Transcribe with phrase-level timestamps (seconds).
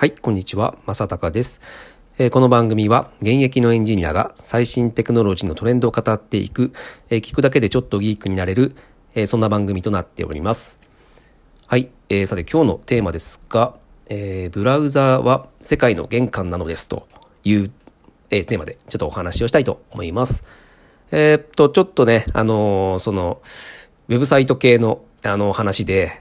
[0.00, 0.76] はい、こんにちは。
[0.86, 1.60] まさたかです。
[2.18, 6.72] えー、この番組は現役のエンジニアが最新テクノロジーのトレンドを語っていく、
[7.10, 8.76] えー、聞くだけでちょっとギークになれる、
[9.16, 10.78] えー、そんな番組となっております。
[11.66, 13.74] はい、えー、さて今日のテーマですが、
[14.08, 17.08] えー、ブラウザーは世界の玄関なのですと
[17.42, 17.72] いう、
[18.30, 20.44] えー、テーマでちょっとお話をしたいと思います。
[21.10, 23.40] えー、っと、ちょっとね、あの、その、
[24.06, 26.12] ウェブサイト系のあの話で、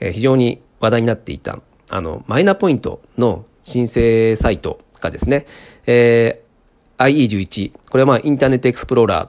[0.00, 1.60] え、非常に話題になっていた
[1.90, 5.46] あの、マイナポイントの申請サイトがですね、
[5.86, 9.28] えー、IE11、これはまあインターネットエクスプローラー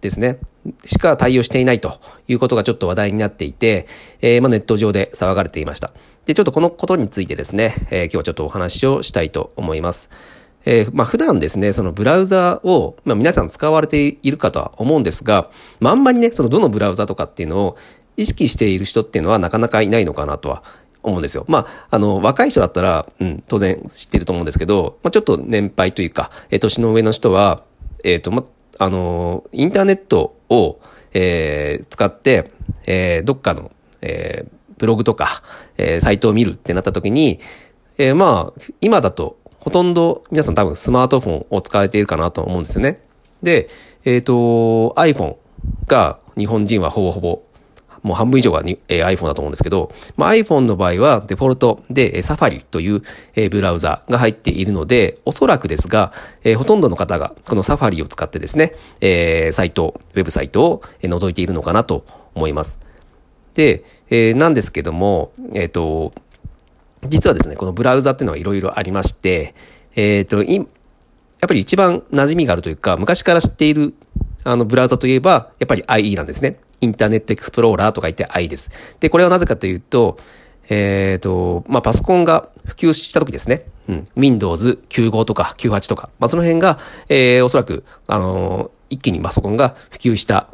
[0.00, 0.38] ですね、
[0.84, 3.86] しか対応していないということがちょっと話題になっていて、
[4.20, 5.92] えー、まあネット上で騒がれていました。
[6.26, 10.10] で、ちょっとこのことについてですね、えー、今日はちょっとお話をしたいと思います。
[10.64, 15.50] えー、まあ普段ですね、そのブラウザを、まあ皆さん使われているかとは思うんですが、
[15.80, 17.76] まああんまりね、そのどのブラウザとかっていうのを
[18.16, 20.62] 意識している人っていうのはなかなかいないのかなとは
[21.06, 21.44] 思うんですよ。
[21.48, 27.62] まあ、あの、若い人だったら、うん、当然知ってると思うんですけど、まあ、ちょっと年配というか、えー、年の上の人は、
[28.04, 28.44] えっ、ー、と、ま、
[28.78, 30.80] あの、インターネットを、
[31.14, 32.50] えー、使って、
[32.86, 33.70] えー、どっかの、
[34.02, 35.42] えー、ブログとか、
[35.78, 37.40] えー、サイトを見るってなった時に、
[37.98, 43.00] えー、まあ、今だと、ほとんど皆さん多分スマートフォンを使われているかなと思うんですよね。
[43.42, 43.68] で、
[44.04, 45.36] えっ、ー、と、iPhone
[45.86, 47.42] が日本人はほぼほぼ
[48.02, 53.02] もう半分以上がに、えー、iPhone だと思うんですけど、まあ、iPhone の場合はデフォルトで、えー、Safari という、
[53.34, 56.12] えー、ブラウザが入っているので、おそらくですが、
[56.44, 62.78] えー、ほとんどの方がこの Safari を使ってですね、えー、サイト、ウェブサイトを、えー、覗いているのかなと思います。
[63.54, 66.12] で、えー、なんですけども、えっ、ー、と、
[67.08, 69.54] 実はですね、このブラウザっていうのはいろいろありまして、
[69.94, 73.94] えっ、ー、と、やっぱり一番馴染みがあるというか、昔から知っている
[74.46, 76.60] あのブラウザといえば、やっぱり IE なんですね。
[76.80, 78.70] インターネットエクスプローラーとか言って IE です。
[79.00, 80.18] で、これはなぜかというと、
[80.68, 83.66] えっ、ー、と、まあ、パソコンが普及した時ですね。
[83.88, 84.04] うん。
[84.16, 90.48] Windows 95とか98とか、まあ、その辺が、えー、おそらく、あのー、一気にパソコンが普及した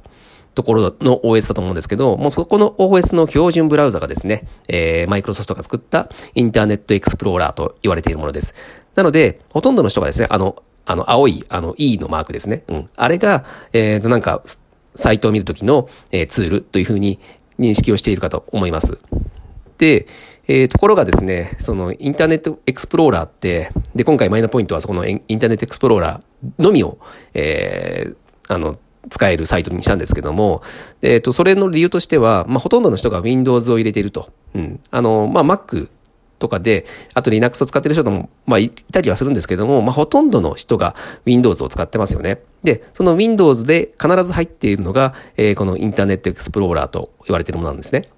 [0.54, 8.54] ところの OS だと思うんですけど、もうそこの OS の標準ブラウザがですね、えー、マイクロソフトが作ったインターネットエクスプローラーと言われているものです。
[8.94, 12.65] なので、ほとんどの人がですね、あの、あの、青い、あの、E のマークですね。
[12.69, 12.91] うん。
[12.97, 14.43] あれが、えっ、ー、と、なんか、
[14.94, 17.19] サイトを見るときの、えー、ツールというふうに
[17.59, 18.98] 認識をしているかと思います。
[19.78, 20.06] で、
[20.48, 26.98] えー、ところがですね、そのインターネットエクスプローラーって、で、今回マイナポイントはそこのインターネットエクスプローラーのみを、
[27.34, 28.78] えー、あの、
[29.09, 30.62] 使えるサイトにしたんですけども、
[31.00, 34.31] えっ、ー、と、それの理由としては、まあ、ほとんどの人が Windows を入れていると。
[34.54, 34.81] うん。
[34.91, 35.88] あの、まあ、Mac
[36.42, 42.41] とかで、あと Linux を使ってる人も、まあ、いたりはするんですけども、まあ、ほとんどの人が Windows を使ってますよね。
[42.64, 48.08] で、その Windows で必ず入っているのが、えー、このインターネットエクスプローラーと言われているものなんですね。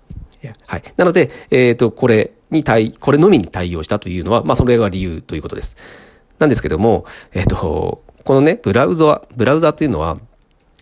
[0.67, 0.83] はい。
[0.97, 5.77] なので、えっ、ー、と、これに対、これのみに対応したというのは、まあ、それが理由ということです。
[6.39, 10.19] なんですけども、えっ、ー、と、このね、ブラウザ、ブラウザというのは、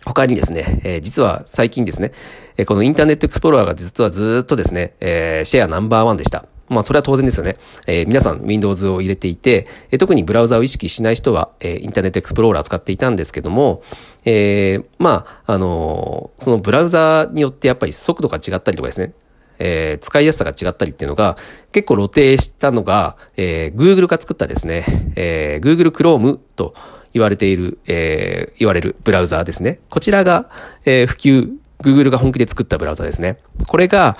[0.05, 2.11] 他にですね、えー、実は最近ですね、
[2.57, 6.45] えー、このインターネットエクスプローラーが実はずっとですね、えー、シェアナンバーワンでした。
[6.69, 7.57] まあ、それは当然ですよね。
[7.87, 13.83] えー、皆さん Windows を入れていて、えー、特にブラウザを意識しない人は、えー、インターネットエクスプローラーを使っていたんですけども、
[14.25, 19.13] えー、まあ、あのー、そのブラウザによってやっぱり速度が違ったりとかですね、
[19.59, 21.37] えー、使いやすさが違ったりっていうのが
[21.71, 24.85] 結構露呈したのが、えー、Google が作ったですね、
[25.15, 26.73] えー、Google Chrome と
[27.13, 29.79] 言われている、えー、言われるブラウザーですね。
[29.89, 30.49] こちらが、
[30.85, 31.51] えー、普及、
[31.81, 33.37] Google が本気で作ったブラウザですね。
[33.67, 34.17] これが、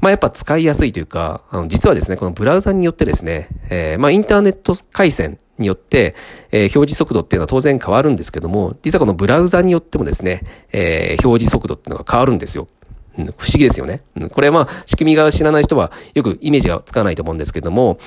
[0.00, 6.14] まあやっぱ使いやすいというか、あの実はですね、このブラウザによってですね、えー、まあインターネット回線によって、
[6.50, 12.66] えー、表示速度っていうのは当然変わるんですけども、実はこのブラウザによってもですね、えー、表示速度っていうのが変わるんですよ。
[13.16, 14.02] うん、不思議ですよね。
[14.16, 17.98] うん、これはまあ、仕組みが知らない人はよくイメージがつかないと思うんですけども、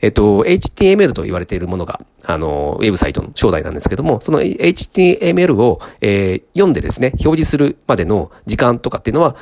[0.00, 9.36] えっと、HTML と言われているものが、あの、ウェブサイトの正体なんですけども、その HTML を、えー、読んでですね、表示するまでの時間とかっていうのは、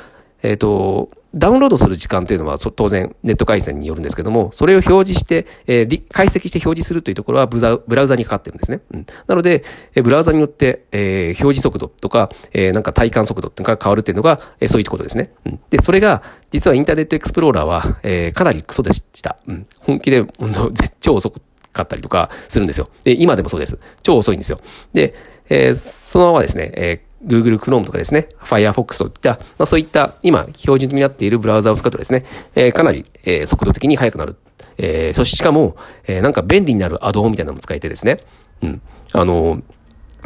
[0.45, 8.79] えっと、ダウンロードする時間というのは当然ネット回線によるんですけども、それを表示して、えー、解析して表示するというところはブザブラウザにかかってるんですね。
[8.91, 9.63] うん、なので、
[9.95, 15.31] え、ブラウザによって、えー、表示速度とか、えー、なんか体感速度っていうのが変わるっていうのが、え、そういうことですね。
[15.45, 19.37] うん、で、それが、実はインターネットエクスプローラーは、え、かなりクソでした。
[19.47, 20.71] うん、本気で、本当
[21.01, 21.33] 超遅
[21.73, 22.87] かったりとかするんですよ。
[23.03, 23.77] で、今でもそうです。
[24.03, 24.61] 超遅いんですよ。
[24.93, 25.13] で、
[25.49, 32.25] え、そのままですね、え Google Chrome とかですね、Firefox といった、まあ、そういった今標準になっているブラウザを使うとですね、
[32.55, 34.35] えー、かなり、えー、速度的に速くなる。
[34.77, 35.75] えー、そしてしかも、
[36.07, 38.19] えー、なんか便利になるアドオンみたいなのも使えてですね、
[38.61, 38.81] うん。
[39.13, 39.63] あのー、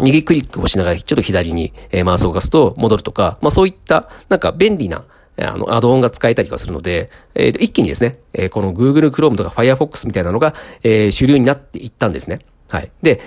[0.02, 1.74] 右クリックをしながらちょっと左に、
[2.04, 5.04] マウスを動かすと戻るとか、まあそういったなんか便利な、
[5.38, 10.54] あの、アドオンが使えたりとかするので、えー、一気にですね、えー、この Google Chrome とか Firefox みたいなのが、
[10.84, 12.40] えー、主流になっていったんですね。
[12.70, 12.92] はい。
[13.02, 13.20] で、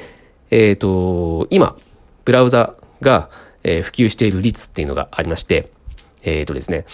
[0.51, 1.77] えっ、ー、と、今、
[2.25, 3.31] ブラウザが、
[3.62, 5.70] えー、普及している率っていうのがありまして、
[6.25, 6.85] えっ、ー、とですね、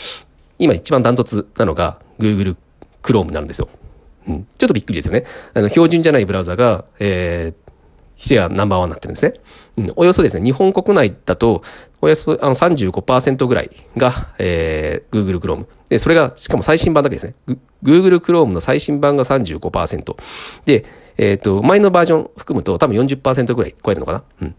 [0.58, 2.56] 今一番ダントツなのが Google
[3.02, 3.68] Chrome なんですよ。
[4.26, 4.46] うん。
[4.58, 5.24] ちょっとびっくりですよね。
[5.54, 7.72] あの、標準じゃないブラウザが、えー、
[8.16, 9.34] シェアナンバーワンになってるんですね。
[9.76, 11.62] うん、およそですね、日本国内だと、
[12.00, 15.66] およそあの35%ぐらいが、えー、Google Chrome。
[15.88, 17.34] で、それが、しかも最新版だけですね。
[17.82, 20.16] Google Chrome の最新版が35%。
[20.64, 20.84] で、
[21.16, 24.24] えっ、ー、と、前のバージョン含むと多分40%ぐらい超えるのかな。
[24.42, 24.54] うん。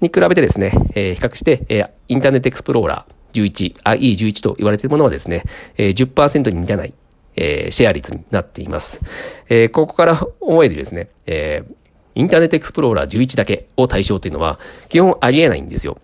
[0.00, 5.44] に比べてですね、えー、比較して、えー、インターネットエクスプローラー11、IE11 と言われているものはですね、
[5.76, 6.94] えー、10%に満たない、
[7.36, 9.00] えー、シェア率になっています。
[9.48, 11.74] えー、ここから思えるですね、えー、
[12.14, 14.58] インターネットエクスプローラー11だけを対象というのは、
[14.88, 15.98] 基本ありえないんですよ。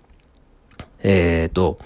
[1.02, 1.78] えっ、ー、と、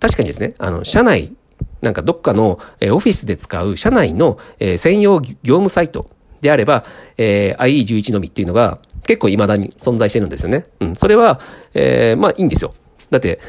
[0.00, 1.32] 確かにですね、あの、社内、
[1.80, 6.08] なんかどっかの、えー、オフィスで使う社内の、えー、専用業務サイト
[6.40, 6.84] であれば、
[7.16, 10.66] えー、IE11 のみっていうのが結構未だに存在してるんですよね。
[10.80, 10.94] うん。
[10.94, 11.40] それは、
[11.74, 12.74] えー、まあいいんですよ。
[13.10, 13.40] だって、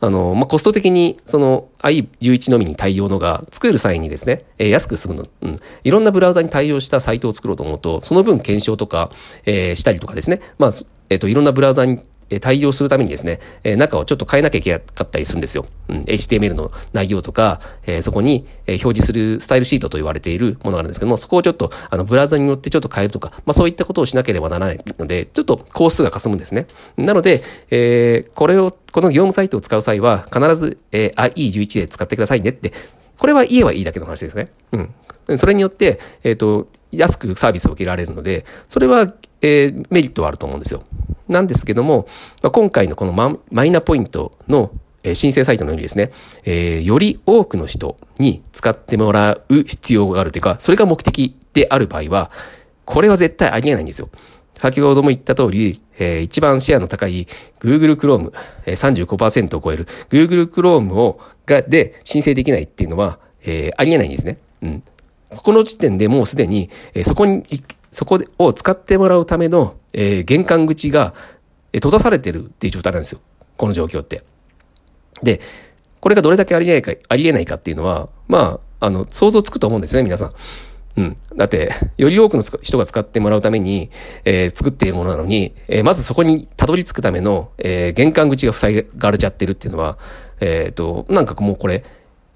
[0.00, 5.60] あの、まあ、コスト的に、その i11 のみに対応のが作る際にですね、えー、安く済むの、うん。
[5.82, 9.10] いろんなブラウザに対応したサイトを作ろうと思うと、その分検証とか、
[9.44, 10.70] えー、したりとかですね、まあ、
[11.10, 12.00] えっ、ー、と、いろんなブラウザに
[12.40, 15.64] 対応するためにですね、え中をちょっと変えなきゃいけなかったりするんですよ。
[15.88, 26.66] うん、HTML の内容とか、えそこに、表示するスタイルシートと言われているものがあるんですけども、そこをちょっと、あの、ブラウザによってちょっと変えるとか、まあそういったことをしなければならないので、ちょっと工数がかすむんですね。
[26.96, 32.72] なので、えー、これを、この業務サイトを使う際は、必ず、えー、IE11 で使ってくださいねって、
[33.18, 34.48] これは言えばいいだけの話ですね。
[34.72, 35.36] うん。
[35.36, 40.82] それによって、えっ、ー、と、安くサービスを受けられるので、それは、えー、メリットはあると思うんですよ。
[41.28, 42.06] なんですけども、
[42.42, 44.70] まあ、今回のこのママイナポイントの
[45.14, 46.10] 申請サイトのようにですね、
[46.44, 52.30] えー、より多くの人に使ってもらう必要があるというか、それが目的である場合は、
[52.84, 54.08] これは絶対ありえないんですよ。
[54.54, 57.26] 先ほども言った通り、えー、一番シェアの高い
[57.60, 58.32] Google Chrome、
[58.66, 64.38] えー、35%を超える Google Chrome を、が、で申請できないっていうのは、えー、ありえないんですね。
[64.62, 64.82] うん。
[65.30, 67.44] この時点でもうすでに、え、そこに、
[67.90, 71.14] そこを使ってもらうための、えー、玄関口が、
[71.72, 73.20] 閉ざされてるっていう状態なんですよ。
[73.56, 74.24] この状況って。
[75.22, 75.40] で、
[76.00, 80.32] これがどれだけありえないか、ありえないかっていうのは、まあ、あの、想像つくと思うんですね、皆さん。
[80.96, 81.16] うん。
[81.36, 83.90] だって、より多くの人が使ってもらうために、
[84.24, 89.98] えー、作っているものなのに、えー、まずそこにたどり着くための、えー、玄関口が塞がれちゃってるっていうのは、
[90.40, 91.84] えっ、と、なんかもうこれ、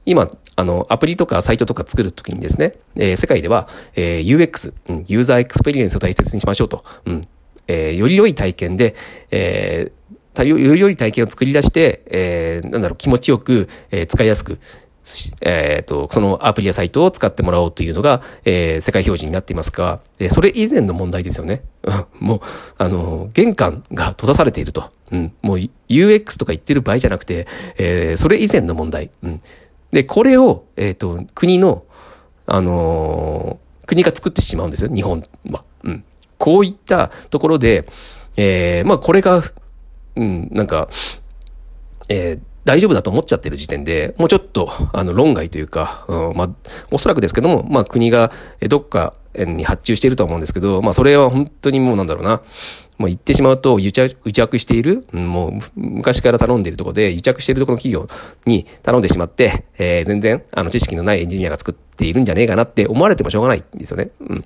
[0.04, 6.84] 今、あの、アプリとかサイトとか作るときにですね、えー、世界では、えー、UX、うん、ユーザーエクスペリエンスを大切にしましょうと。
[7.06, 7.22] うん。
[7.68, 8.94] えー、より良い体験で、
[9.30, 14.58] えー、より良い体験を作り出して、えー、なんだろう、気持ちよく、えー、使いやすく、
[15.40, 21.62] え、ー、と、そのアプリやサイトを使ってもらおうというのが、えー、世界標準になっていますが、えー、それ以前の問題ですよね。
[22.20, 22.40] もう、
[22.78, 24.90] あの、玄関が閉ざされていると。
[25.10, 25.32] うん。
[25.42, 25.58] もう
[25.88, 27.46] UX とか言ってる場合じゃなくて、
[27.78, 29.10] えー、それ以前の問題。
[29.22, 29.40] うん。
[29.92, 31.84] で、これを、えっ、ー、と、国の、
[32.46, 35.64] あのー、国が作ってしまうんですよ、日本は。
[35.84, 36.04] うん。
[36.38, 37.86] こういったところで、
[38.36, 39.42] えー、まあこれが、
[40.16, 40.88] うん、なんか、
[42.08, 46.50] えー、大丈夫だと思っちゃってる時点で、もうちょっと、あの、論外というか、うん、まあ、
[46.90, 48.32] おそらくですけども、まあ、国が、
[48.68, 52.42] どっかに発注していると思うんですけど、まあ、それは本当にもうなんだろうな、
[52.98, 53.92] もう言ってしまうと、癒
[54.32, 58.08] 着している、もう、昔から頼んでいるところで、癒着しているところの企業
[58.46, 64.10] に頼んでしまって、えー、全然、あの、知識のないエンジニアが作っているんじゃねえかなって思われてもしょうがないんですよね。
[64.20, 64.44] うん。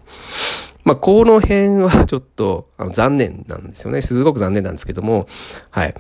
[0.85, 4.01] まあ、この辺はちょっと、あの、残念なんですよね。
[4.03, 5.27] すごく残念なんですけども、
[5.71, 5.95] はい。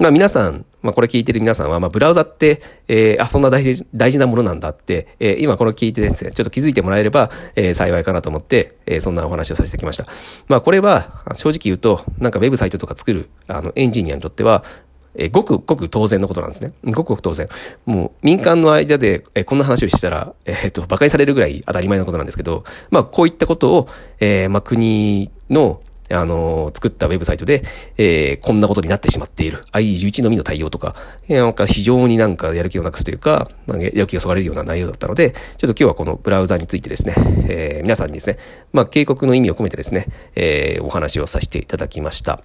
[0.00, 10.06] まあ皆さん、まあこれ聞いてる皆さんは、まあブラウザって、えー、あ、そんな大事、大事なものなんだって、えー、今これ聞いてですね、ちょっと気づいてもらえれば、えー、幸いかなと思って、えー、そんなお話をさせてきました。
[10.48, 14.64] まあこれは、正直言うと、なんかウェブサイトとか作る、あの、エンジニアにとっては、
[15.16, 16.72] え、ごくごく当然のことなんですね。
[16.82, 17.46] ごくごく当然。
[17.84, 23.88] もう民間の間で、え、こんな話をしたら、え、っと、馬鹿にされるぐらい当たり前のことなんですけど、まあこういったことを、
[24.18, 27.62] えー、まあ国の、あの、作ったウェブサイトで、
[27.96, 29.58] えー、こんなことになってしまっている。
[29.72, 30.94] IE11 のみの対応とか、
[31.28, 37.14] えなんか非常になんかやる気をなくすというか、やる気がそがれるような内容だったので、ちょっと今日はこのブラウザについてですね、
[37.48, 38.38] えー、皆さんにですね、
[38.72, 42.42] まあ、警告の意味を込めてですね、えー、お話をさせていただきました。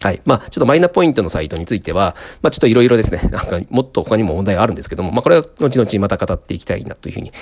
[0.00, 0.22] はい。
[0.24, 7.32] まあ、ちょっとマイナポイントのサイトについては、まあ、ちょっといろいろですね、なんかもっと他にも問題があるんですけども、まあ、これは後々また語っていきたいなというふうに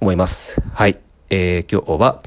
[0.00, 0.62] 思います。
[0.72, 0.98] はい。
[1.28, 2.22] えー、今日は、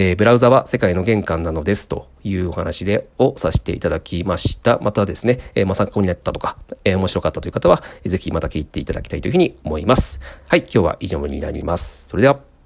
[0.00, 4.78] えー、ブラウザは世界の玄関なのですというお話で、をさせていただきました。
[4.78, 10.20] またですね、えー、まあ、参考になったとか、えー、面白かったという方は、ぜひまた聞いていただきたいというふうに思います。
[10.46, 12.06] はい、今日は以上になります。
[12.06, 12.57] それでは。